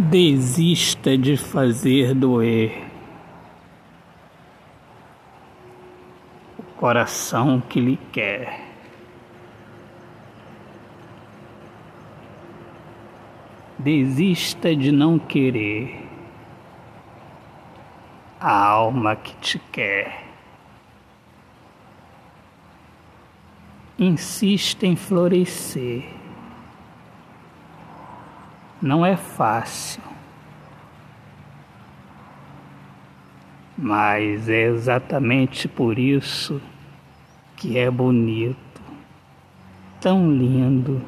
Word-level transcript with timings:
Desista 0.00 1.18
de 1.18 1.36
fazer 1.36 2.14
doer 2.14 2.86
o 6.56 6.62
coração 6.76 7.60
que 7.60 7.80
lhe 7.80 7.96
quer. 8.12 8.60
Desista 13.76 14.74
de 14.76 14.92
não 14.92 15.18
querer 15.18 16.08
a 18.38 18.52
alma 18.52 19.16
que 19.16 19.34
te 19.40 19.58
quer. 19.72 20.28
Insista 23.98 24.86
em 24.86 24.94
florescer 24.94 26.17
não 28.80 29.04
é 29.04 29.16
fácil, 29.16 30.02
mas 33.76 34.48
é 34.48 34.62
exatamente 34.62 35.68
por 35.68 35.98
isso 35.98 36.60
que 37.56 37.76
é 37.76 37.90
bonito, 37.90 38.80
tão 40.00 40.30
lindo. 40.30 41.02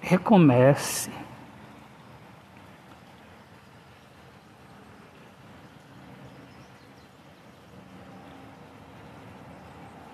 Recomece. 0.00 1.10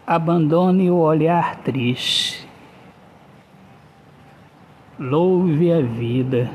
Abandone 0.07 0.89
o 0.89 0.99
olhar 0.99 1.57
triste. 1.57 2.47
Louve 4.97 5.73
a 5.73 5.83
vida. 5.83 6.49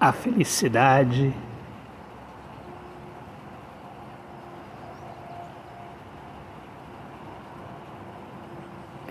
A 0.00 0.10
felicidade 0.12 1.32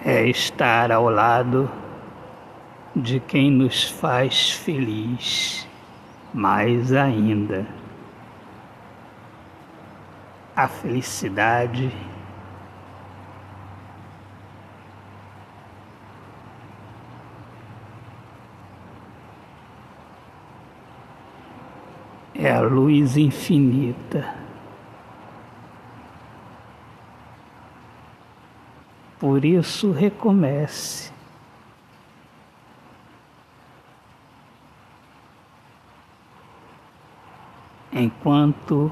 é 0.09 0.27
estar 0.27 0.91
ao 0.91 1.07
lado 1.07 1.69
de 2.95 3.19
quem 3.19 3.51
nos 3.51 3.83
faz 3.83 4.49
feliz, 4.49 5.67
mais 6.33 6.91
ainda. 6.91 7.63
A 10.55 10.67
felicidade 10.67 11.95
é 22.33 22.51
a 22.51 22.61
luz 22.61 23.15
infinita. 23.15 24.48
Por 29.19 29.43
isso, 29.43 29.91
recomece. 29.91 31.11
Enquanto 37.91 38.89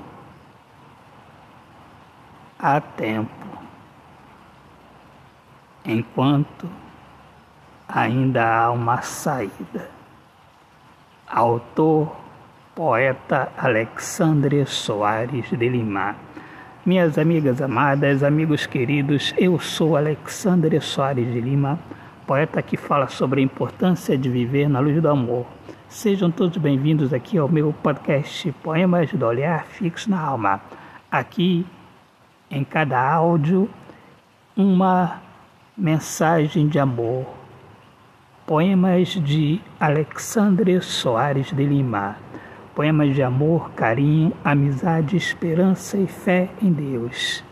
há 2.60 2.82
tempo, 2.82 3.48
enquanto 5.86 6.70
ainda 7.88 8.64
há 8.64 8.72
uma 8.72 9.02
saída. 9.02 9.90
Autor, 11.26 12.14
poeta 12.76 13.52
Alexandre 13.58 14.66
Soares 14.66 15.50
de 15.50 15.70
Lima. 15.70 16.27
Minhas 16.88 17.18
amigas 17.18 17.62
amadas, 17.62 18.24
amigos 18.24 18.66
queridos, 18.66 19.34
eu 19.38 19.60
sou 19.60 19.98
Alexandre 19.98 20.80
Soares 20.80 21.30
de 21.34 21.42
Lima, 21.42 21.78
poeta 22.26 22.62
que 22.62 22.78
fala 22.78 23.10
sobre 23.10 23.42
a 23.42 23.44
importância 23.44 24.18
de 24.18 24.30
viver 24.30 24.70
na 24.70 24.80
luz 24.80 25.02
do 25.02 25.10
amor. 25.10 25.46
Sejam 25.90 26.32
todos 26.32 26.56
bem-vindos 26.56 27.12
aqui 27.12 27.38
ao 27.38 27.50
meu 27.50 27.74
podcast 27.84 28.50
Poemas 28.64 29.12
do 29.12 29.26
Olhar 29.26 29.66
Fixo 29.66 30.10
na 30.10 30.18
Alma. 30.18 30.62
Aqui, 31.12 31.66
em 32.50 32.64
cada 32.64 32.98
áudio, 32.98 33.70
uma 34.56 35.20
mensagem 35.78 36.70
de 36.70 36.80
amor. 36.80 37.26
Poemas 38.46 39.10
de 39.10 39.60
Alexandre 39.78 40.80
Soares 40.82 41.52
de 41.52 41.66
Lima 41.66 42.16
poemas 42.78 43.16
de 43.16 43.24
amor, 43.24 43.72
carinho, 43.72 44.32
amizade, 44.44 45.18
esperança 45.18 45.98
e 45.98 46.06
fé 46.06 46.48
em 46.62 46.72
Deus. 46.72 47.44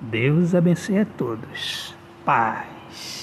Deus 0.00 0.52
abençoe 0.52 0.98
a 0.98 1.04
todos. 1.04 1.94
Paz. 2.24 3.19